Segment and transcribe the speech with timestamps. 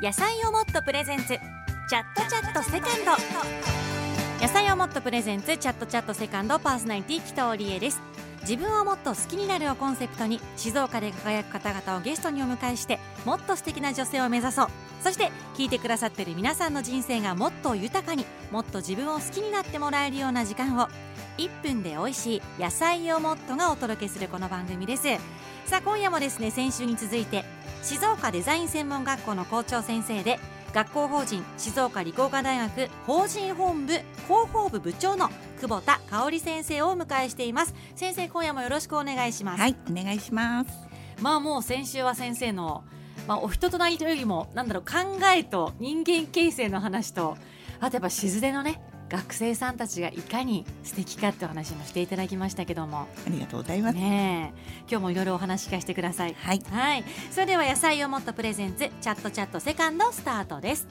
[0.00, 1.26] 野菜をもっとプレゼンツ。
[1.26, 3.10] チャットチャットセカンド。
[4.40, 5.56] 野菜をもっとプレゼンツ。
[5.56, 8.00] チャットチャットセカンドパーソナリティ北尾理恵です。
[8.42, 14.68] 自分をもっと好きになるをコンセプトに静岡で輝く方々をゲストにお迎えしてもっと素敵な女性を目指そう。
[15.02, 20.88] そして聞いてくださってる皆さんの人生がもっと豊かにもっと自分を好きになってもらえるような時間を。
[21.38, 25.08] 1分で美味しい野菜をもっとがお届けするこの番組です。
[25.68, 27.44] さあ今夜もですね先週に続いて
[27.82, 30.38] 静岡デザイン専門学校の校長先生で
[30.72, 34.06] 学校法人静岡理工科大学法人本部広
[34.50, 35.28] 報部部長の
[35.60, 37.74] 久保田香織先生をお迎えしています。
[37.96, 39.60] 先生今夜もよろしくお願いします。
[39.60, 40.70] はいお願いします。
[41.20, 42.84] まあもう先週は先生の
[43.26, 47.36] まあお人となりというよりもなんだろう考えと人間形成の話と
[47.78, 53.08] あとやっぱ静出のね学生さんたちがいかに素敵かってお話もしていただきましたけども。
[53.26, 53.96] ありがとうございます。
[53.96, 54.52] ね
[54.90, 56.34] 今日もいろいろお話聞かせてください。
[56.34, 56.62] はい。
[56.70, 57.04] はい。
[57.30, 60.86] それでは野菜をもっとプレゼンツチャットチャットセカンドスタートです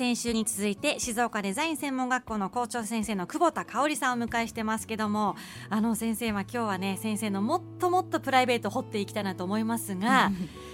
[0.00, 5.36] 先週に続いて静岡デザイン専門学校の校長先生の久保田香織さんをお迎えしてますけども
[5.68, 10.32] あの先生は今日はね先生のもっともっとプライベートを掘っていきたいなと思いますが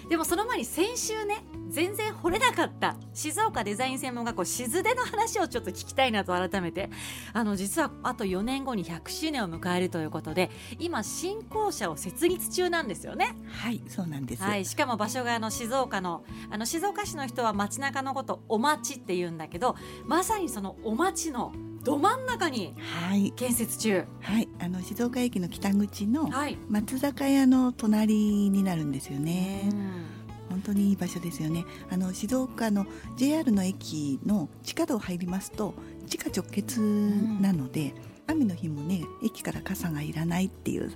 [0.08, 2.96] でもその前に先週ね全然掘れなかった。
[3.12, 6.90] 静岡デザイン専門学校静出の話をちょっと聞きたいなと改めて。
[7.32, 13.36] あの実はあと4年後に100周年を迎えるということで今新校舎を設立中なんですよね。
[13.48, 14.42] はいそうなんです。
[14.42, 23.32] はい、しかも場所があの静岡のあの静岡市の人は街中のことお町って言うんだけどまさにそのお町のど真ん中にはい。
[23.32, 24.04] 建設中。
[24.20, 29.68] はいあの静岡駅の北口のはい、松坂屋の隣になるんですよね。
[29.72, 30.15] うん
[30.56, 31.66] 本当にいい場所ですよね。
[31.90, 32.86] あの静岡の
[33.18, 35.74] JR の駅の地下道入りますと
[36.08, 37.92] 地下直結なので、
[38.26, 40.88] 雨の日もね駅から傘がいらないっていう。
[40.88, 40.94] ね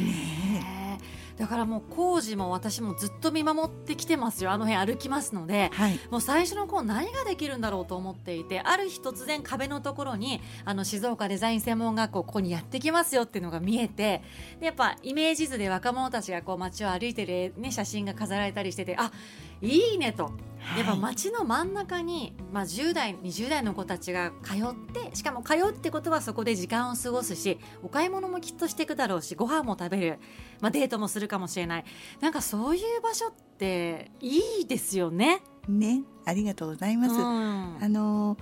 [0.00, 4.50] ねえだからもう工事も私もずっと見守ってきてますよ。
[4.50, 6.00] あの辺歩きますのではい。
[6.10, 14.22] もう最初の頃何ができるんだろうと思っていてある日突然壁のところにあの静岡デザイン専門学校ここにやってきますよっていうのが見えて
[14.60, 19.12] でやっぱイメージ図で若者たちがこう街を歩いてる、ね、写真が飾られたりしててあ
[19.62, 20.32] いいねと。
[20.76, 24.58] やっぱ街の真ん中に、まあ、10代20代の子たちが通っ
[24.92, 30.18] てしかも通うってことはそこで時間を過ごすしお買い物もきっとしていくだろうしご飯も食べる、
[30.60, 31.84] まあ、デートもするかもしれない。
[32.20, 35.40] なんかそういう場所っていいですよね。
[35.68, 36.02] ね。
[36.24, 37.84] ありがとうございます、うん。
[37.84, 38.36] あの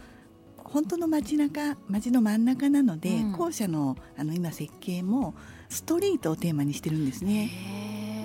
[0.56, 3.32] 本当の街中街の真ん中なので、うん。
[3.32, 5.34] 校舎のあの今設計も
[5.68, 7.50] ストリートをテーマにしてるんですね。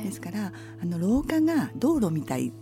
[0.05, 2.58] ですからあの廊下が道路みたいあ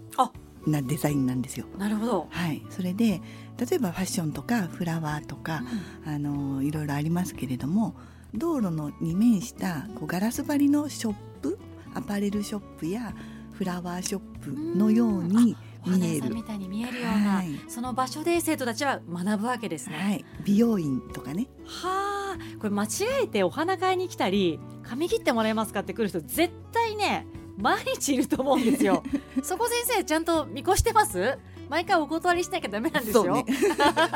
[0.66, 1.66] なデザインなんですよ。
[1.78, 2.28] なるほど。
[2.30, 2.62] はい。
[2.70, 3.22] それで
[3.58, 5.64] 例えばファッションとかフラワーとか、
[6.06, 7.96] あのいろいろありますけれども
[8.34, 11.58] 道路のに面したこうガラス張りのショップ
[11.94, 13.14] アパレルショップや
[13.54, 15.56] フラワーショップのように
[15.86, 16.36] 見える。
[16.36, 17.48] みたいに見えるような、はい。
[17.68, 19.96] その場所で生徒たちは学ぶわけですね。
[19.98, 21.48] はい、美容院とかね。
[21.66, 22.18] はあ。
[22.60, 22.88] これ間違
[23.24, 27.26] えてお花買いに来たり髪切ってもらえますかって来る人絶対ね
[27.58, 29.04] 毎日いると思うんですよ。
[29.44, 31.38] そこ先生ちゃんと見越してます？
[31.70, 33.46] 毎回お断りしなきゃダメなんですよ、ね。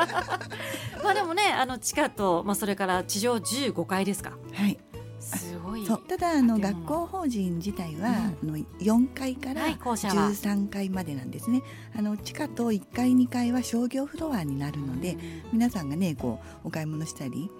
[1.03, 4.38] まあでもねあの地下と、まあ、それから地上15階ですか。
[4.53, 4.78] はい。
[5.19, 5.85] すごい。
[5.85, 10.13] ただあの学校法人自体は、あの4階からはい校舎は。
[10.30, 11.62] 13階までなんですね。
[11.96, 15.18] あの地下と1階2階は商業フロアになるので、
[15.51, 17.51] 皆さんがねこうお買い物したり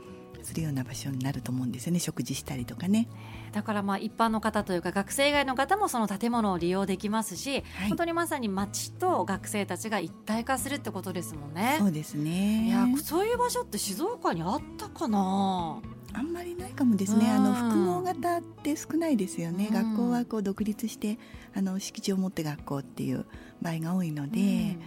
[0.42, 2.00] するような場所になると思うんですよね。
[2.00, 3.08] 食事したりとかね。
[3.52, 7.90] だからまあ一般の方というか学生以外の方もその建物を利用できますし、はい。
[7.90, 11.76] 本当にまさに町と学生たちが一体化するってことですもんね。
[11.80, 12.68] そうですね。
[12.68, 15.82] いやそういう場所って静岡にあったかな？
[16.14, 17.26] あんまりないかもですね。
[17.26, 17.32] うん。
[17.32, 19.68] あの複合型って少ないですよね。
[19.70, 19.74] うん。
[19.74, 21.20] 学校はこう独立して
[21.54, 23.26] あの敷地を持って学校っていう
[23.62, 24.78] 場合が多いので、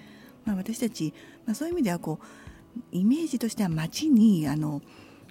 [0.47, 1.13] まあ私たち
[1.45, 2.27] まあそういう意味ではこう
[2.93, 4.81] イメージとしては街にあの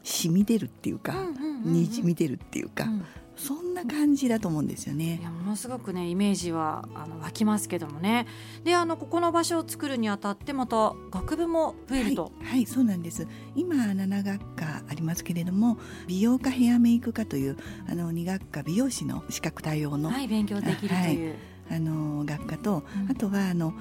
[0.03, 1.15] 染み出るっていうか、
[1.63, 3.05] にじみ出るっていうか、うん
[3.35, 5.19] そんな感じだと思うんですよいね。
[5.23, 8.27] やものすごくねイメージはあの湧きますけどもね。
[8.63, 13.27] であのここの場所を作るにあたってまた学部も増えると、はい、はい、そうなんです。
[13.55, 15.77] 今7学科ありますけれども
[16.07, 17.57] 美容科ヘアメイク科という
[17.89, 21.35] あの2学科美容師の資格対応の、はい、勉強できるという、
[21.69, 23.11] あの学科と、うん。
[23.11, 23.73] あとはあの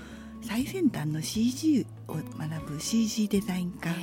[0.42, 3.94] 最先端の CG を学ぶ CG デザイン科が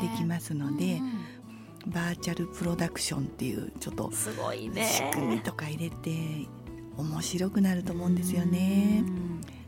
[0.00, 1.00] できますので、
[1.86, 4.84] バーチャルプロダクションっていうちょっとすごいね。
[4.86, 6.46] 仕組みとか入れて
[6.96, 9.04] 面白くなると思うんですよね。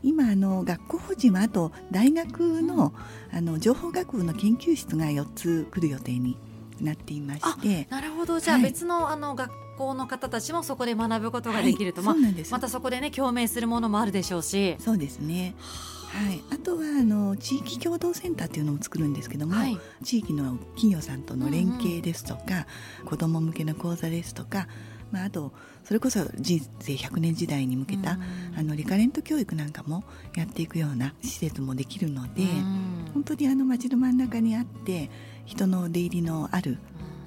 [0.03, 2.93] 今あの学校法人はあと大学の
[3.31, 6.37] あの情報学部の研究室が4つ来る予定に
[6.81, 7.87] なっていまして。
[7.89, 8.39] なるほど。
[8.39, 14.75] じゃあ別の,、あの学校の方たちもそこで学ぶことができると、はい、ままたそこでね共鳴するものもあるでしょうし。
[14.79, 15.55] そうですね。
[15.59, 15.96] は
[16.31, 24.67] い、あとはあの地域共同センターっていうのを作るんですけども、はい、地域の企業さんとの連携ですとか、うんうん、子ども向けの講座ですとか、
[25.11, 25.51] まあ、あと
[25.83, 30.03] それこそ人生100年時代に向けた、うん、あのリカレント教育なんかも
[30.35, 35.09] やっていくような施設もできるので、うん、本当にあの街の真ん中にあって
[35.45, 36.77] 人の出入りのある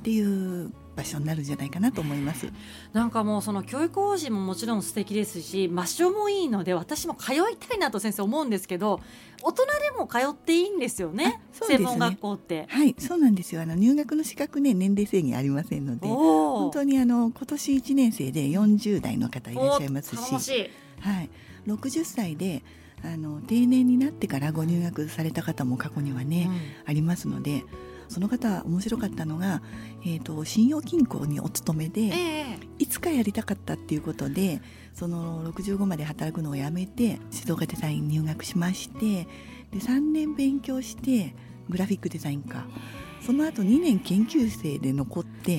[0.01, 2.51] っていう場所になるんじゃないかなと思います。
[2.93, 9.01] なんかもうその教育方針ももちろん素敵ですし場所もいいので私も通いたいなと先生思うんですけど
[9.43, 12.67] 大人でも通っていいんですよね、ね、専門学校って。
[12.69, 13.63] はいそうなんですよ。
[13.63, 20.71] あの入学の資格ね年齢制限ありませんので本当にあの今年1年生で40代の方いらっしゃいますし
[21.01, 21.31] はい、
[21.67, 22.63] 60歳で
[23.03, 27.65] あの定年になってからご入学された方も過去にはね、うん、ありますので
[28.11, 29.63] その方面白かったのが、
[30.03, 34.61] えーと、信用金庫にお勤めで、えー、いつかやりたかったっていうことで
[34.95, 39.29] その65まで働くのをやめて静岡デザイン入学しまして
[39.71, 41.37] で3年勉強して
[41.69, 42.67] グラフィックデザイン科
[43.25, 45.59] その後2年研究生で残って、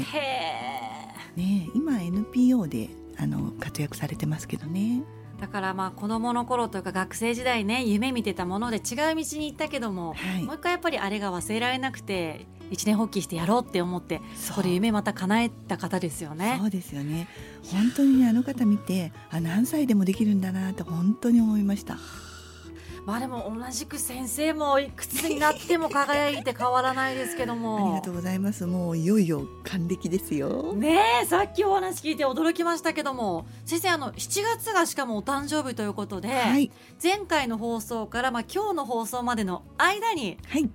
[1.37, 5.03] ね、今 NPO であの活躍されてますけどね。
[5.41, 16.57] だからまあ子供の頃というか学生時代ね夢見てたもので違う道に行ったけども、はい、もう一回やっぱりあれが忘れられなくて一年発起してやろうって思ってそこで夢また叶えた方ですよね。
[16.59, 17.27] そうですよね
[17.71, 21.97] 本当にあの方見てあ何歳でもできるんだなって本当に思いました。
[23.05, 27.77] まあでも同じく先生もいくつになっても輝いて変わらないですけども。
[27.77, 28.65] ありがとうございます。
[28.67, 30.73] もういよいよ還暦ですよ。
[30.73, 33.45] ねえさっきお話聞いて驚きましたけども。
[33.65, 36.71] 先生あの7月がしかもお誕生日ということで、はい、
[37.01, 40.69] 前回の放送からまあ今日の放送までの間に、はい。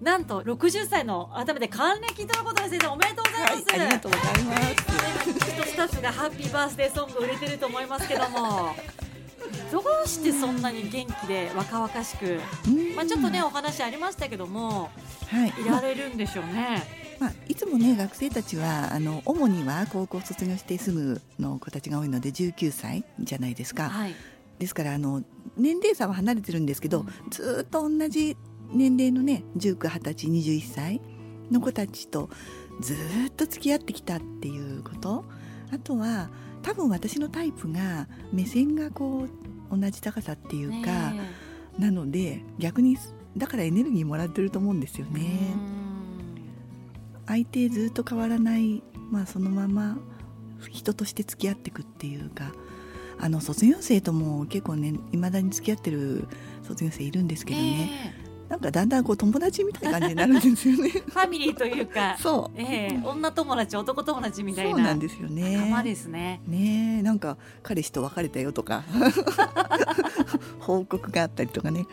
[0.00, 5.12] なんと60歳の改めて還暦ということで先生おめでとうございます、はい、ありがとうございます。
[5.72, 8.74] スタッフがハッピーバースデーソング売れてると思いますけども
[9.70, 12.40] どうしてそんなに元気で若々しく、
[12.94, 14.90] まあ、ちょっとねお話ありましたけども、
[15.28, 16.82] はい、いられるんでしょうね。
[17.18, 23.88] まあ、いつもね学生たちはあの主には高校卒業してすぐの子たちが多いので19歳じゃないですか。
[23.90, 24.14] はい、
[24.58, 25.22] ですからあの
[25.56, 28.36] 年齢差は離れてるんですけど、うん、ずっと同じ
[28.72, 31.00] 年齢のね1920歳21歳
[31.50, 32.28] の子たちと
[32.80, 35.24] ずっと付き合ってきたっていうこと。
[35.72, 36.28] あとは
[36.62, 39.26] 多分私のタイプが目線がこ
[39.70, 41.12] う同じ高さっていうか、
[41.78, 42.96] なので逆に
[43.36, 45.54] だからエネルギーもらってると思うんですよね。
[47.26, 49.96] 相手ずっと変わらない、まあ、そのまま
[50.70, 52.52] 人として付き合っていくっていうか
[53.18, 56.26] あの卒業生とも結構ねいまだに付き合ってる
[56.62, 58.14] 卒業生いるんですけどね、
[58.52, 60.90] なんかだんだんこう友達みたいな感じになるんですよね。
[61.08, 62.16] ファミリーというか。
[62.20, 64.70] そう、えー、女友達男友達みたいな。
[64.72, 65.56] そうなんですよね。
[65.56, 66.42] 仲間ですね。
[66.46, 68.84] ねなんか彼氏と別れたよとか。
[70.60, 71.86] 報告があったりとかね。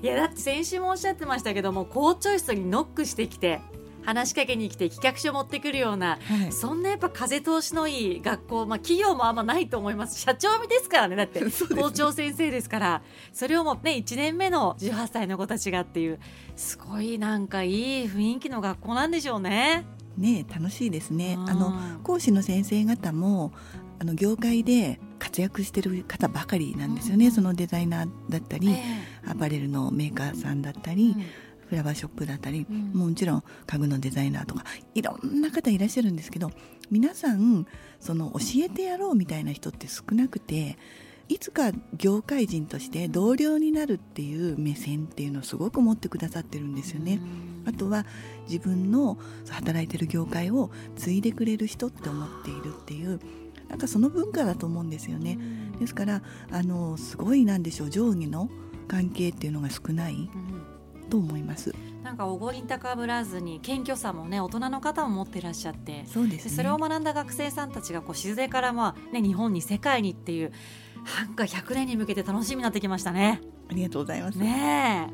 [0.00, 3.60] いやだって先週もおっしゃってましたけども校長室にノックしてきて
[4.06, 10.20] 話しかけに来て企画書持ってくるような、はい、そんなやっぱ風通しのいい学校、まあ、企業もあんまないと思います。
[10.20, 11.40] 社長ですからねだって。
[11.74, 13.02] 校長先生ですから。
[13.32, 16.20] それをもね1年目の18歳の子たちがっていう
[16.54, 19.84] すごいなんかいい雰囲気の学校なんでしょうね。
[20.16, 21.36] ね楽しいですね。
[21.48, 23.52] あの講師の先生方も
[23.98, 31.24] あの業界で活躍してる方ばかりなんですよね、うん、そのデザイナーだったり、えー、アパレルのメーカーさんだったり、うん
[31.68, 36.50] フラワーショップだったり、うん、もちろん家具のデザイナーとかいろんな方いらっしゃるんですけど
[36.90, 37.66] 皆さん
[38.00, 40.78] その教えてやろうみたいな人って少なくて
[41.28, 47.20] いつか業界人として同僚になるっていう目線っていうのをすごく持ってくださってるんですよね。
[47.66, 48.06] あとは
[48.48, 49.18] 自分の
[49.50, 53.18] 働いてる業界を継いでくれる人って思っているっていう
[53.68, 55.36] なんかその文化だと思うんですよね。
[55.80, 58.48] ですからあのすごいなんでしょう上下の
[58.86, 60.30] 関係っていうのが少ない。
[61.08, 61.74] と思います。
[62.02, 70.52] なんかおごり高ぶらずに謙虚さもね大人の方も持ってらっしゃってそうです、ね、それを学んだ学生さんたちがこう静でからまあ、ね、日本に世界にっていう
[71.18, 73.40] なんか100年に向けて楽しみになってきましたね。
[73.68, 74.38] ありがとうございます。
[74.38, 75.12] ね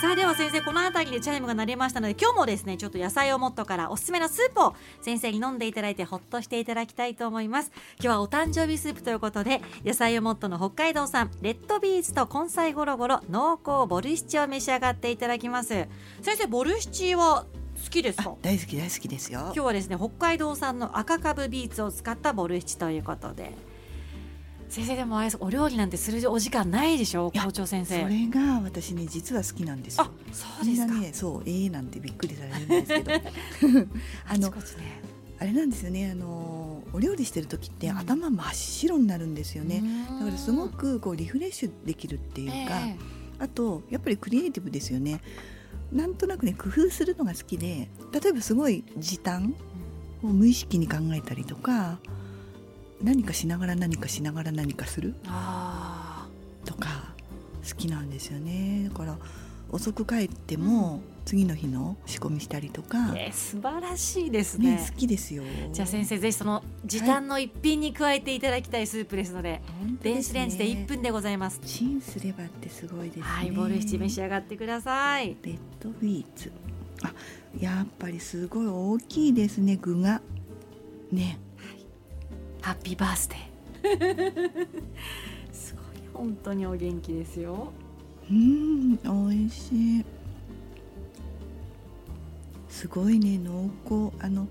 [0.00, 7.72] さあでは先生この辺りでチャイムが鳴りましたので今日もですねちょっと野菜をもっとからおすすめのスープを先生に飲んでいただいてほっとしていただきたいと思います。
[7.96, 15.88] 今日はお誕生日スープということで野菜をもっとの北海道産レッドビーツと根菜ゴロゴロ濃厚ボルシチを召し上がっていただきます。
[16.22, 17.44] 先生ボルシチは
[17.84, 18.36] 好きですか？
[18.40, 19.40] 大好き大好きですよ。
[19.46, 23.52] 今日はですね北海道産の赤かぶビーツを使ったボルシチということで
[24.68, 27.30] 先生でもあれお料理なんてするお時間ないでしょ？
[27.30, 28.02] 校長先生。
[28.02, 30.04] それが私ね実は好きなんですよ。
[30.04, 30.94] あそうですか。
[30.94, 33.12] ねそうええー、なんてびっくりされるんですけど。
[34.28, 34.54] あの、ね、
[35.40, 36.10] あれなんですよね。
[36.10, 39.82] あのお料理してる時って、頭真っ白になるんですよね。
[40.18, 45.20] だからすごくこうリフレッシュできるっていうか、えー、あとやっぱりクリエイティブですよね。
[45.92, 49.54] なんとなくね工夫するのが好きで例えばすごい時短
[50.22, 51.98] を無意識に考えたりとか
[53.02, 55.14] 何かしながら何かしながら何かする？
[56.64, 57.14] とか
[57.68, 58.88] 好きなんですよね。
[58.88, 59.16] だから
[59.70, 65.42] 遅く帰っても次の日の仕込みしたりとか、えー、素晴らしいですね、ね、好きですよ。
[65.72, 69.60] じゃあ先生ぜひその時短の一品に加えていただきたいスープですので、はい、
[70.02, 71.60] 電子レンジで1分でございます。
[71.64, 73.22] チンすればってすごいですね。
[73.24, 75.36] はいボルシチ召し上がってください。
[75.42, 76.50] レッドビーツ。
[77.02, 77.12] あ
[77.60, 80.22] やっぱりすごい大きいですね具が。
[81.12, 81.38] ね
[82.68, 84.68] ハッピーバースデー
[85.50, 85.84] すごい。
[86.12, 87.72] 本当にお元気ですよ。
[88.30, 90.04] うん美味しい。
[92.68, 94.14] すごいね濃厚。
[94.22, 94.46] あの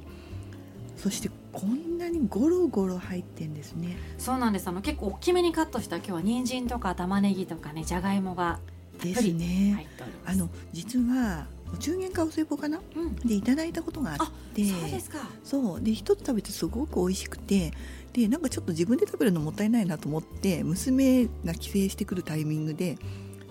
[0.95, 3.95] そしてこんなにゴロゴロ入ってんですね。
[4.17, 4.67] そうなんです。
[4.67, 8.57] あの結構大きめにカットした今日は人参とか玉ねぎとかねじゃがいもが
[8.99, 9.85] ですね。
[10.25, 14.17] あの実はお中元かお歳暮かな、うん、でいただいたことがあっ
[14.55, 14.65] て。
[14.65, 15.19] そうですか。
[15.43, 15.81] そう。
[15.81, 17.73] で一つ食べてすごく美味しくて
[18.17, 22.97] でなんかちょっと自分で食べるのもったいないなと思って娘が帰省してくるタイミングで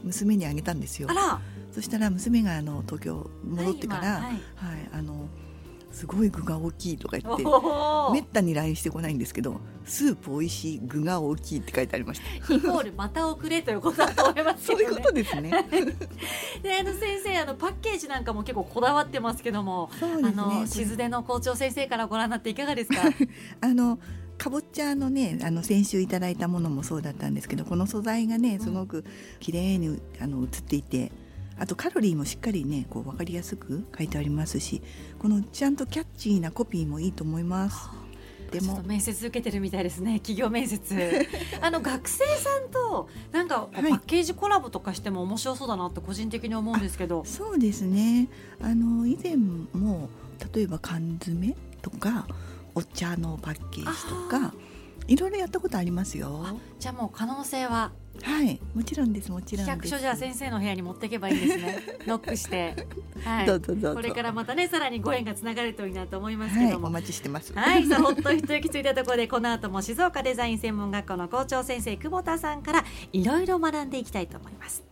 [0.02, 1.08] 娘にあげたんですよ。
[1.70, 4.32] そしたら娘があの東京戻ってから、はい、はい。
[4.32, 4.40] はい、
[4.92, 5.28] あの
[5.92, 7.44] すごい具が大きいとか言って
[8.12, 12.54] めったに LINE してこないんですけどスープ美味しい具が大きいって書いてありました。
[12.54, 15.50] イコールまた遅れということだと思います、ね、 そういうことですね。
[16.62, 23.02] であの先生あのパッケージなんかも結構こだわってますけども、ね、あの静出の校長先生からご覧になっていかがですか？
[23.62, 23.98] あの
[24.38, 29.04] かぼちゃのねあの先週いただいたものもそうだったんですけどこの素材がねすごく
[29.40, 31.10] 綺麗にあの映っていて
[31.58, 34.82] あとカロリーもしっかりねこう分かりやすく書いてありますし
[35.18, 38.06] このちゃんとキャッチーなコピーもいいと思います。
[38.50, 41.26] でも面接受けてるみたいですね 企業面接。
[41.60, 47.24] あの学生さんとなんかパッケージコラボとかしても面白そうだなって個人的に思うんですけど。
[47.24, 48.28] そうですね。
[48.60, 50.08] あの以前も
[50.54, 52.28] 例えば缶詰とか
[52.76, 54.52] お茶のパッケージとか
[55.08, 56.44] いろいろやったことありますよ。
[56.78, 57.92] じゃあもう可能性は。
[58.22, 58.60] はい。
[58.74, 61.78] もちろんですもちろん企画書じゃあ先生の部屋に持っていけばいいですね。
[62.06, 62.86] ノックして。
[63.24, 63.94] はい、どうぞどうぞ。
[63.94, 67.54] これからまたねさらにご縁がつながるといいなと思いますけども、はい、お待ちしてます。
[67.54, 74.82] はいさあほっと一息ついたところでこの後も静岡デザイン専門学校の校長先生久保田さんからいろいろ学んでいきたいと思います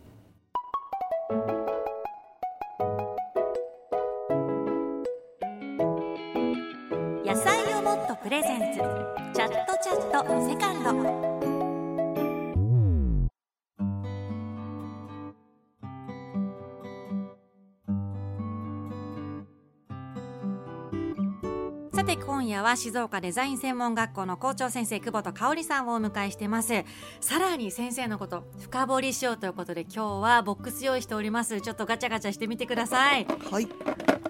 [22.45, 26.83] 今夜は静岡デザイン専門学校の校長先生久保田香織さんをお迎えしてます。
[27.19, 31.59] さらに先生のこと深掘りしようということで今日はボックス用意しております。
[31.59, 33.25] ちょっとガチャガチャしてみてください。
[33.49, 33.67] はい。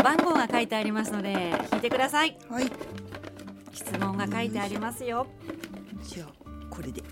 [0.01, 2.37] 番号が書いてありますので引いてください。
[2.49, 2.71] はい。
[3.73, 5.27] 質問が書いてありますよ。
[6.01, 6.29] じゃあ
[6.69, 7.03] これで。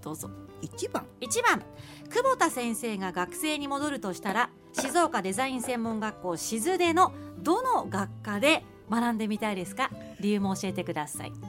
[0.00, 0.30] どうぞ。
[0.62, 1.04] 1番。
[1.20, 1.60] 1番。
[2.08, 9.90] 久保田先生が学生に戻るとしたら静岡デザイン専門学校静出のどの学科で学んでみたいですか？
[10.20, 11.30] 理由も教えてください。
[11.30, 11.44] なる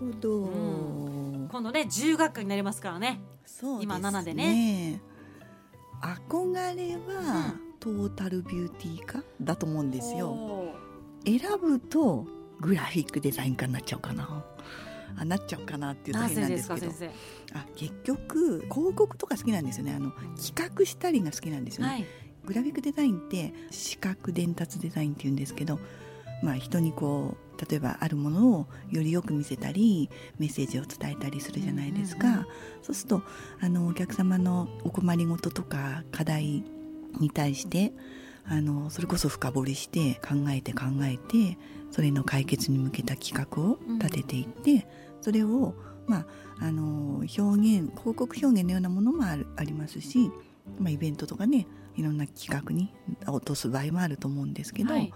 [0.00, 3.20] ほど、うん、今度ね10学科になりますからね。
[3.44, 5.00] そう、ね、今7でね。
[6.00, 10.72] 憧れは、トータルビューティー科だと思うんですよ。
[11.24, 12.24] 選ぶと
[12.60, 14.44] グラフィックデザイン科になっちゃうかな。
[15.16, 16.92] あなっちゃうかなっていう大変なんですけど。
[17.54, 19.94] あ結局広告とか好きなんですよね。
[19.94, 22.06] あの企画したりが好きなんですよね、はい、
[22.44, 25.80] グラフィックデザインって視覚伝達デザインっていうんですけど
[26.42, 32.46] まあ、人にこう例えばあるものをよりよく見せたりメッセージを伝えたりするじゃないですか、うんうんうん、
[32.82, 33.22] そうすると
[33.60, 36.64] あのお客様のお困りごととか課題
[37.18, 37.92] に対して
[38.46, 41.58] あのそれこそ深掘りして考えて考えて
[41.90, 44.82] それの解決に向けた企画を立てていって、うん、
[45.20, 45.74] それを、
[46.06, 46.26] まあ、
[46.60, 50.30] あの表現広告表現のようなものもあるありますし、
[50.78, 51.66] まあ、イベントとかね
[51.96, 52.94] いろんな企画に
[53.26, 55.12] 落とす場合もあると思うんですけど、はい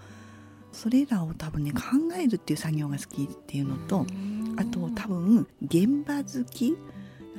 [0.73, 1.79] それらを多分ね考
[2.17, 6.75] えるっていう作業が好きっていうのと、うんあと多分現場好きや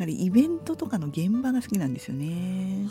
[0.01, 2.89] はりイベントとかの現場が好きなんですよね。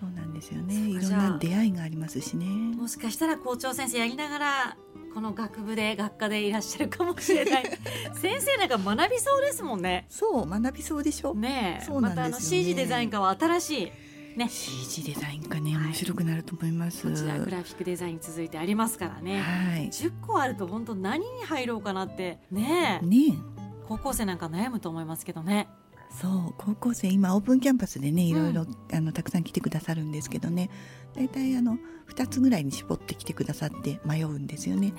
[0.00, 0.74] そうなんですよね。
[0.74, 2.46] いろんな出会いがありますしね。
[2.46, 4.76] もしかしたら校長先生やりながら
[5.14, 7.64] この学部で学科でいらっしゃるかもしれない
[8.20, 11.34] 先生なんか学びそうですもんねそう学びそうでしょ。
[11.34, 13.92] ねえそうなんまですよねたあの CG デザイン科は新しい
[14.36, 14.48] ね。
[14.48, 15.84] CG デザインかねはい。
[15.86, 17.08] 面白くなると思います。
[17.08, 19.40] こちらグラフィックデザインに続いてありますからね。
[19.40, 19.88] はい。
[19.88, 23.06] 10個あると本当何に入ろうかなってねえ。
[23.06, 23.36] ね
[23.88, 25.68] 高校生なんか悩むと思いますけどね。
[26.10, 30.70] そう高校生今オープンキャンパスでねいろいろ、あのたくさん来てくださるんですけどね。
[31.14, 34.92] 大体あの2つぐらいに絞ってきてくださって迷うんですよね。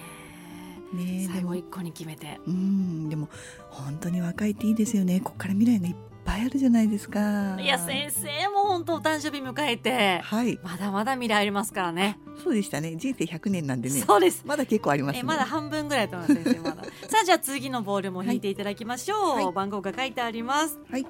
[0.93, 1.33] ねでも。
[1.33, 2.39] 最後1個に決めて。
[2.47, 3.29] うんでも
[3.69, 5.21] 本当に若いっていいですよね。
[5.21, 7.57] ここから未来がいっぱいあるじゃないですか。
[7.59, 10.59] いや先生も本当お誕生日迎えてはい。
[10.63, 12.19] まだまだ未来ありますからね。
[12.43, 12.95] そうでしたね。
[12.95, 14.01] 人生100年なんでね。
[14.01, 14.43] そうです。
[14.45, 15.19] まだ結構ありますね。
[15.19, 16.83] えまだ半分ぐらいと思います先生まだ。
[17.09, 19.51] さあじゃあ次のボールも引いていただきましょう、はい。
[19.53, 20.79] 番号が書いてあります。
[20.89, 21.05] はい。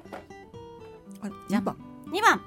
[1.22, 1.76] あじゃあ2番
[2.10, 2.40] 2番、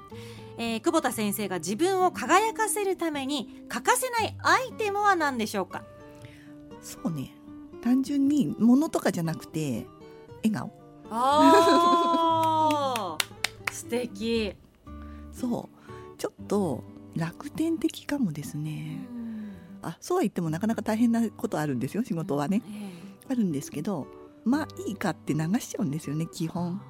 [0.56, 5.82] えー久保田先生が自分を輝かせるために欠かせないアイテムは何でしょうか？
[6.80, 7.34] そうね。
[7.82, 9.86] 単純に物とかじゃなくて
[10.44, 10.72] 笑顔。
[11.10, 12.27] あー
[13.78, 14.54] 素敵。
[15.32, 16.18] そう。
[16.18, 16.82] ちょっと
[17.16, 18.98] 楽天的かもですね。
[19.82, 22.62] あそうは言ってもなかなか大変なことあるんですよ仕事はね。
[22.66, 22.92] え
[23.30, 24.06] あるんですけど
[24.44, 26.80] まあいいかって流しちゃうんですよね基本。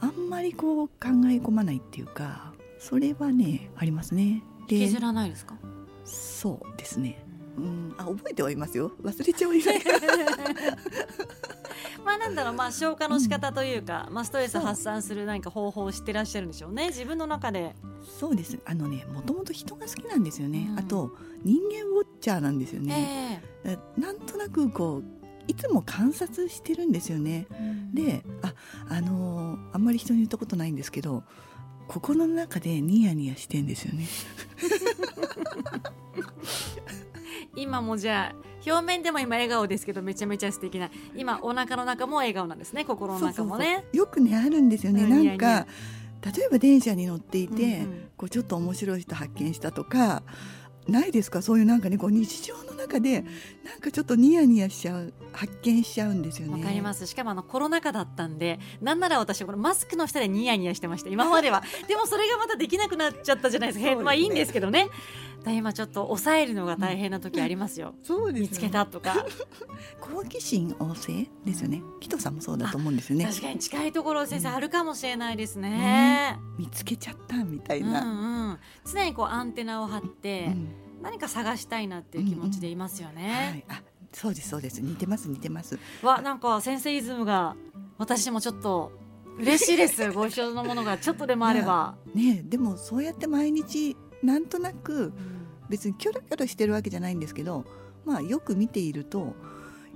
[0.00, 1.08] あんまりこう考え
[1.40, 4.42] 込まないっていうかそれはねありますね。
[4.68, 5.56] でえ引きずらないですか？
[6.04, 7.23] そうですね
[7.56, 7.94] うん。
[7.98, 8.90] あ覚えてはいますよ。
[9.02, 9.82] 忘れちゃいない
[12.04, 17.74] まあなんだろうまあ消化の仕方というか、まあストレス発散する何か方法を知ってらっしゃるんでしょうね自分の中で。
[18.18, 18.58] そうです。
[18.64, 20.78] あのねもともと人が好きなんですよね、うん。
[20.78, 25.04] あと人間ウォッチャーなんですよね、えだなんとなくこう
[25.46, 27.46] いつも観察してるんですよね。
[27.52, 28.54] えであ
[28.88, 31.24] あのーあんまり人に言ったことないんですけど
[31.88, 34.06] 心の中でニヤニヤしてんですよね
[37.56, 38.36] 今もじゃあ
[38.70, 43.84] 表面でも今笑顔ですけどめちゃめちゃ素敵な今お腹の中も笑顔なんですね心の中もね。
[43.92, 45.66] よくねあるんですよね、うんなんか
[46.34, 48.08] 例えば電車に乗っていて、うんうん。
[48.16, 50.22] こうちょっと面白い人発見したとか
[50.88, 51.42] ないですか？
[51.42, 53.22] そういうなんかねこう日常の中で
[53.62, 56.54] なんかちょっとニヤニヤしちゃう発見しちゃうんですよね。
[56.54, 57.06] わかります。
[57.06, 61.10] しかもあのコロナ禍だったんでなんなら私このマスクの下でニヤニヤしてました。
[61.10, 61.62] 今までは。
[61.88, 63.90] でもそれがまたできなくなっちゃったじゃないですか。
[63.90, 64.02] すね。
[64.02, 64.88] まあいいんですけどね。
[65.42, 69.26] だ今ちょっと抑えるのが大変な時ありますよ、そうですよ見つけたとか。
[70.00, 71.82] 好奇心旺盛ですよね。
[72.00, 73.26] 紀藤さんもそうだと思うんですよね。
[73.26, 78.06] 確かに近いところ先生あるかもしれないですね、見つけちゃったみたいうんな、う
[78.52, 78.58] ん、
[78.90, 80.84] 常にこうアンテナを張ってうん。
[81.04, 83.82] 何か探したいなっていう気持ちでいますよはね、い、あ
[84.14, 84.80] そうですそうです。
[84.80, 85.78] 似てます似てます。
[86.02, 87.56] わなんか先生イズムが
[87.98, 88.92] 私もちょっと
[89.38, 90.10] 嬉しいです。
[90.12, 97.64] ご一緒のものがちょっとでもあれば、ねでもそうやって毎日なんとなくうん別にキョロキョロしてるわけじゃないんですけど
[98.04, 99.34] まあよく見ていると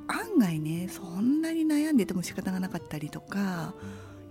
[0.06, 3.74] 案外ねそんなに悩んでても仕方がなかったりとか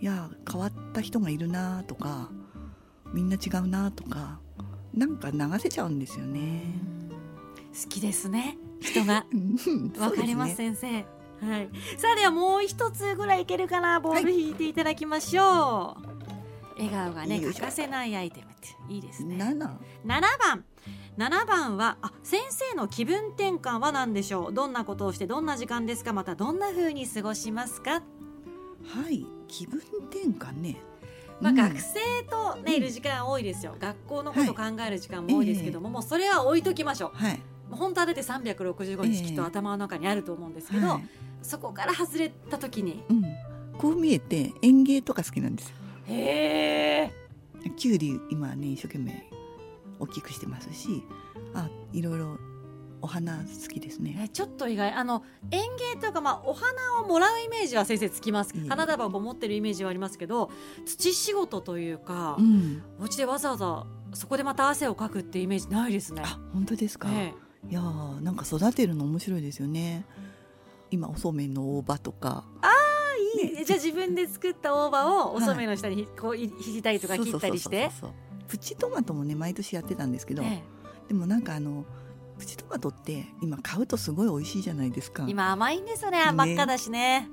[0.02, 2.30] いや変わった人がいるなとか
[3.14, 4.40] みんな違うなとか
[4.94, 6.64] なんか流せちゃうんですよね。
[7.84, 9.26] 好きですね人が。
[9.34, 11.06] うんわかりますそうで先生。
[11.46, 11.70] はい。
[11.98, 14.00] さあではもう一つぐらいいけるかな？
[14.00, 15.46] ボール引いていただきましょう、
[16.78, 19.36] 笑顔がね欠かせないアイテムっていいですすね。
[19.38, 19.56] ね7
[20.06, 20.66] 7番。
[21.18, 24.54] 7番はあ先生の気分転換は何でしょう？
[24.54, 26.14] どんなことをしてどんな時間ですか？
[26.14, 28.02] またどんな風に過ごしますか、は
[29.10, 29.26] い。
[29.48, 30.78] 気分転換ね。
[31.42, 31.56] まあ、うん。
[31.56, 32.74] 学生と、ねうん。
[32.74, 33.76] いる時間多いですよ。
[33.80, 37.18] 学校のこと考える時間も多いですけども、もうそれは置いときましょう。
[37.18, 37.42] はい。
[37.72, 41.04] 本当はだって365日きっと頭の中にあると思うんですけど、はい。
[41.42, 43.04] そこから外れた時に。
[43.10, 43.24] うん、
[43.78, 45.76] こう見えて園芸とか好きなんですよ。
[46.08, 47.12] へ
[47.66, 47.72] え。
[47.76, 49.30] きゅうり今ね一生懸命
[50.00, 51.04] 大きくしてますし
[51.54, 52.38] あいろいろ
[53.02, 54.18] お花好きですね。
[54.24, 54.92] えちょっと意外。
[54.94, 55.62] あの園
[55.94, 58.54] 芸というか、まあ、お花をもらうイメージは先生つきます。
[58.68, 60.50] 花束を持ってるイメージはありますけど
[60.86, 66.24] 土仕事というか、うん、お家でわざわざそこでまた汗をかくってイメージないですね。
[66.26, 67.10] あ本当ですか？
[67.12, 67.34] え
[67.70, 70.06] いやーなんか育てるの面白いですよね。
[70.90, 72.46] 今おそうめんの大葉とか。
[73.42, 77.84] えいいじゃあ自分で作った大葉をお染めの下にひこうい引いたりとか切ったりして。
[77.84, 80.64] そうそうそうそうプチトマトもね毎年やってたんですけど、え
[81.08, 81.86] でもなんかあの
[82.38, 87.28] プチトマトって今買うとすごい美味しいじゃないですかえ今甘いんですよね真っ赤だしね。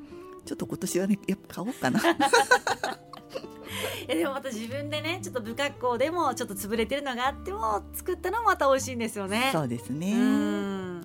[0.45, 2.01] ちょっと今年はねやっぱ買おうかな
[4.07, 9.51] いやでもまた自分でねちょっと不格好でもちょっと潰れてるのがあっても作ったのもまた美味しいんですよね。
[9.53, 10.13] そうですね。
[10.13, 11.01] ううん。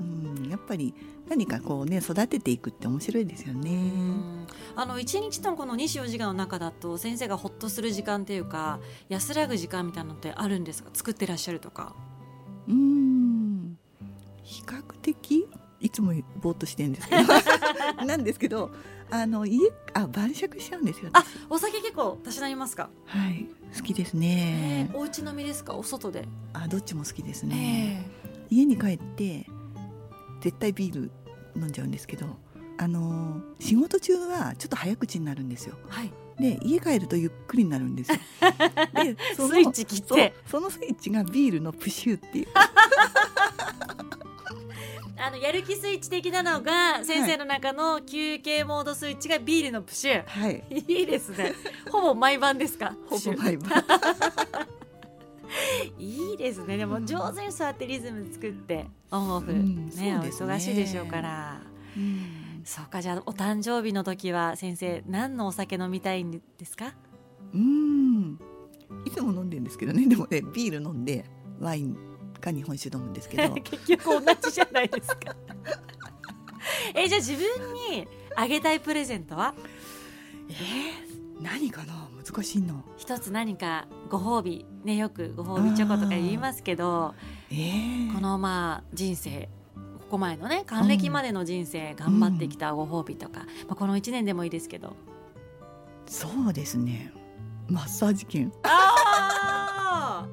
[0.45, 0.93] んやっぱり
[1.27, 3.71] 何かこうね育てていくって面白いですよね。
[3.71, 4.47] うん。
[4.75, 10.89] あの一日のこの24時間の中だと先生がほっとする時間っていうか安らぐ時間みたいなのってあるんですか？
[10.93, 11.95] 作ってらっしゃるとか。
[12.67, 13.77] うん。
[14.43, 15.47] 比較的
[15.89, 17.23] いつもぼーっとしてるんですけど。
[18.05, 18.71] なんですけど
[19.11, 19.59] あの家
[19.95, 21.25] あ晩酌しちゃうんですよあ私。
[21.49, 23.47] お酒結構たしなみますか、はい。
[23.75, 24.89] 好きですね。
[24.93, 25.73] お家飲みですか？
[25.75, 28.07] お外で、あどっちも好きですね、
[28.51, 29.47] 家に帰って
[30.41, 31.11] 絶対ビール
[31.55, 32.37] 飲んじゃうんですけど
[32.77, 35.75] あのー仕事中はちょっと早口になるんですよ。
[35.89, 36.11] はい。
[36.39, 38.17] で家帰るとゆっくりになるんですよ。
[38.93, 40.35] でそのスイッチ切って。
[40.45, 42.47] そのスイッチがビールのプシューっていう
[45.17, 50.63] あのやる気スイッチ的なのが先生の中の休憩モードスイッチがビールのプシュはい。
[50.71, 51.53] いいですね。
[51.91, 52.95] ほぼ毎晩ですか？
[53.07, 53.71] ほぼ毎晩。
[55.97, 56.77] いいですね。
[56.77, 60.17] でも上手にそうやってリズム作ってオンオフ、うんねね。
[60.19, 61.61] 忙しいでしょうから。
[61.97, 62.61] うん。
[62.63, 66.93] そうかじゃあお誕生日の時は先生何のお酒飲みたいんですか？
[67.53, 68.39] うん。
[69.05, 70.07] いつも飲んでるんですけどね。
[70.07, 71.25] でもねビール飲んで
[71.59, 71.97] ワイン
[72.39, 73.53] か日本酒飲むんですけど。
[73.61, 75.35] 結局同じじゃないですか。
[76.95, 79.53] えじゃあ自分にあげたいプレゼントは？
[80.49, 82.09] えー、何かな？
[82.29, 87.15] 難しいの一つ何かご褒美ねよくご褒美チョコとか言いますけど
[87.49, 89.49] えー、このまあ人生
[89.97, 94.95] ここ前のね還暦までの人生頑張ってきたご褒美とか、まあ、この1年でもいいですけど。
[96.07, 97.13] そうですね。
[97.67, 98.51] マッサージ券。
[98.63, 100.27] ああ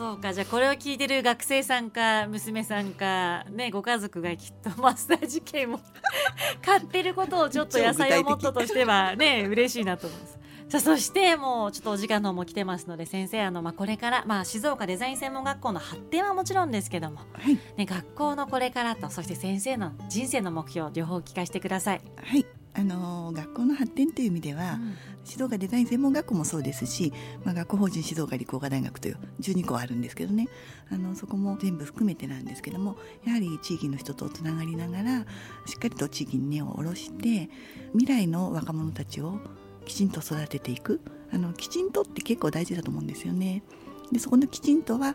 [0.00, 5.78] そうかじゃあこれを聞いてる学生さんか娘さんかねご家族がきっとマッサージ券を
[6.64, 10.38] 買ってることをちょっと野菜をもっととしてはね嬉しいなと思います。
[10.70, 22.00] さあそしてもうちょっとお時間の方も来てますので先生あの、まあ、これから、まあ、静岡デザイン専門学校の発展はもちろんですけども、はいね、学校のこれからとそして先生の人生の目標両方聞かせてください。
[22.16, 24.78] はいあのー学校の発展という意味では、
[25.24, 27.12] 静岡デザイン専門学校もそうですし、
[27.44, 30.48] まあ、学校法人静岡理工科大学という12校あるんですけどね。
[30.90, 35.20] あのそこも全部含めてなんですけどもやはり地域の人とつながりながら
[35.66, 37.48] しっかりと地域に根を下ろして
[37.92, 39.38] 未来の若者たちを
[39.84, 41.00] きちんと育てていく。
[41.32, 43.62] あのきちんとって結構大事だと思うんですよね。
[44.10, 45.14] でそこのきちんとは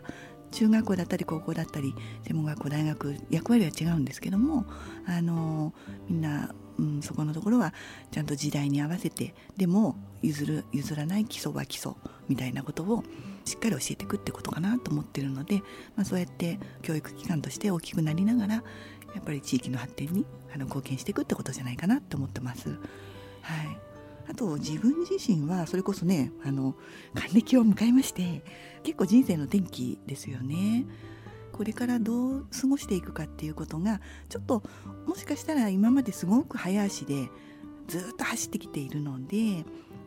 [0.50, 4.64] 中学校だったり高校だったり専門学校大学役割は違うんですけども
[5.06, 5.74] あの
[6.08, 7.72] みんな、うん、そこのところは
[8.10, 11.92] ちゃんと時代に合わせてでも譲る譲らない基礎は基礎
[12.28, 13.04] みたいなことを
[13.44, 15.62] しっかり教えていくってことかなと思ってるので、
[15.94, 18.62] まあ、そうやって教育機関として大きくなりながらや
[19.20, 22.68] っぱり地域の発展にあの貢献していくってことじゃないかなと思ってます。
[22.68, 22.78] はい
[24.28, 26.74] あと自分自身はそれこそねあの
[27.14, 28.42] 還暦を迎えまして
[28.82, 30.84] 結構人生の転機ですよね。
[31.56, 34.62] これからどう過ごしていくかっていうことがちょっと
[35.06, 37.28] もしかしたら今まですごく早足で
[37.88, 39.64] ずっと走ってきているので、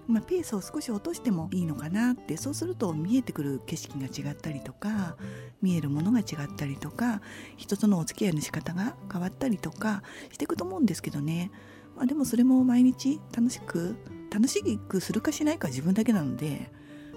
[0.08, 5.16] まあ、ペースを少し落としてもいいのかなってそうすると見えてくる景色が違ったりとか
[5.62, 7.22] 見えるものが違ったりとか
[7.58, 11.52] 人とのお付き合いの仕方が変わったりとかしていくと思うんですけどね、
[11.96, 13.96] まあ、でもそれも毎日楽しく
[14.32, 16.72] 楽しくするかしないかは自分だけなので、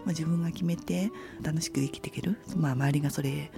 [0.04, 1.10] ま、自分が決めて
[1.42, 3.50] 楽しく生きていける、まあ、周りがそれ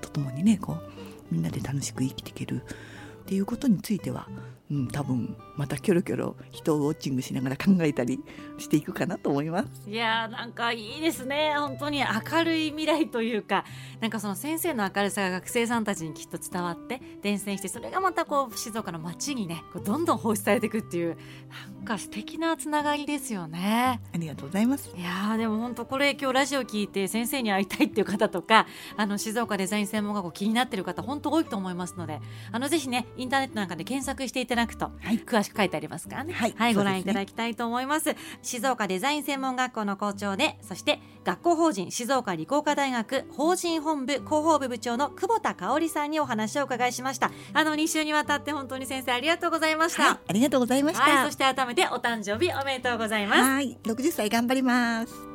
[0.00, 0.82] とともにねこう
[1.30, 4.28] みんなで楽しく生きていけるっていうことについては、
[4.72, 8.18] うん、多分またキョロキョロ人をウォッチングしながら考えたり
[8.56, 9.90] していくかなと思います。
[9.90, 13.66] いやーなんかいいですね本当に明るい未来というか
[14.00, 21.18] なんかその先生の明るさが学生さんたちにきっと伝わって伝染してそれがまたこう静岡の街にねこうどんどん放出されていくっていう
[21.76, 24.00] なんか素敵なつながりですよね。
[24.14, 24.90] ありがとうございます。
[24.96, 36.32] いやーでも本当これ今日ラジオ聞いて先生に会いたいっていう方とかあの静岡デザイン専門学校気になってる方本当多いと思いますのであのぜひねインターネットなんかで検索していただくとはい詳しく書いてありますからね。
[36.32, 38.14] はいはい、ご覧いただきたいと思います。
[38.42, 47.30] 静岡デザイン専門学校の校長で、そして学校法人静岡理工科大学法人本部広報部部長の久保田香織さんにお話をお伺いしました。
[47.52, 50.02] あの2週にわたって本当に先生ありがとうございました。
[50.02, 51.02] はい、ありがとうございました。
[51.02, 53.40] はい、そして改めてお誕生日おめでとうございます。
[53.42, 55.31] はい、60歳頑張ります。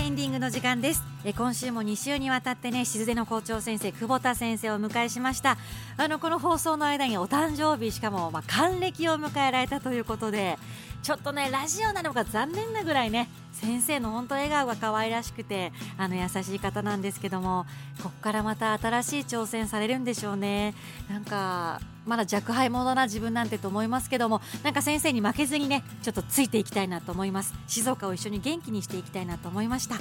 [0.00, 1.02] エンディングの時間です。
[1.24, 5.58] え今週も2週にわたってね静出の校長先生久保田先生をお迎えしました。
[5.98, 10.58] あのこの放送の間にお誕生日しかも、まあ、還暦を迎えられたということで
[11.02, 17.66] ちょっとねラジオなのが残念なぐらいね先生の本当笑顔が可愛らしくてあの優しい方なんですけども
[18.02, 20.74] ここからまた新しい挑戦されるんでしょうね。
[21.08, 27.54] なんかまだ若輩者な自分なんてと思いますけどもなんか先生に負けずにねちょっとついていきたいなと思います。
[27.66, 29.96] 静岡を一緒に元気にしていきたいなと思いました。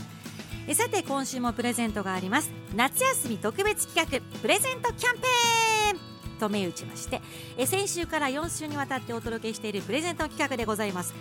[0.67, 2.51] えさて今週もプレゼントがあります。
[2.75, 6.08] 夏休み特別企画プレゼントキャンペーン
[6.39, 7.21] と銘打ちまして
[7.57, 11.13] え先週から4週にわたってお届けしているプレゼント企画でございます。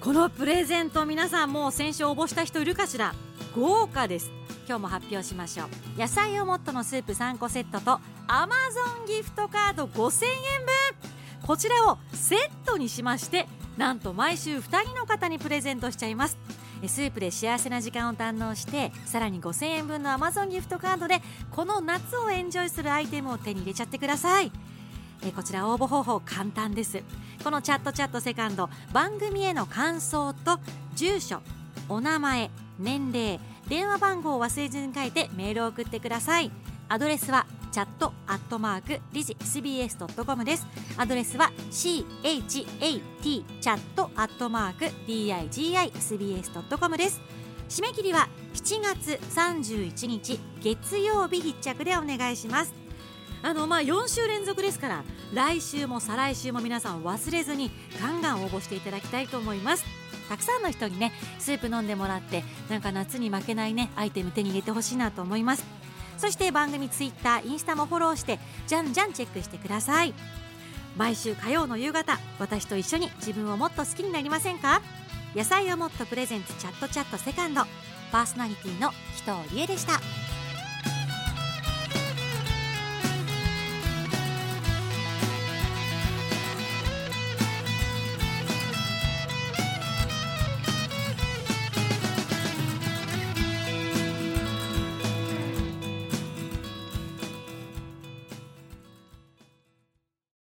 [0.00, 3.14] このプレゼント皆さんもう先週応募した人いるかしら？
[3.56, 4.30] 豪華です。
[4.66, 5.64] 今日も発表しましょ
[5.96, 6.00] う。
[6.00, 10.30] 野菜をもっとのスープ3個セットと Amazon ギフトカード5000円
[11.40, 11.46] 分。
[11.46, 16.36] こちらをセットにしましてなんと毎週2人の方にプレゼントしちゃいます。
[16.88, 21.20] スープで幸せな時間を堪能してさらに5000円分の Amazon ギフトカードで
[21.50, 24.50] この夏をエンジョイするアイテムを手に入れちゃってください。
[25.22, 27.02] えこちら応募方法簡単です。
[27.42, 30.58] このチャットチャットセカンド番組への感想と
[30.94, 31.40] 住所
[31.88, 36.50] お名前年齢電話番号を忘れずに書いてメールを送ってください。
[36.88, 40.64] アドレスはチャットアットマークリジ SBS.com です。
[40.96, 42.04] アドレスは CHAT
[43.20, 47.20] チャットアットマーク DIGISBS.com です。
[47.68, 52.72] 締め切りは7月31日月曜日必着でお願いします。
[53.42, 59.84] あのまあ4週連続ですから来週も再来週も皆さん忘れずにガンガン応募していただきたいと思います。
[60.28, 61.10] たくさんの人にね
[61.40, 65.83] スープ飲んでもらってなんか夏に負けないねアイテム手に入れてほしいなと思います。
[66.16, 70.14] そして番組ツイッターインスタもフォローしてじゃんじゃんチェックしてください。
[70.96, 74.80] 毎週火曜の夕方私と一緒に自分をもっと好きになりませんか？
[75.34, 77.62] 野菜をもっとプレゼンツチャットチャットセカンド。
[78.12, 78.90] パーソナリティの
[79.26, 79.94] 紀藤理恵でした。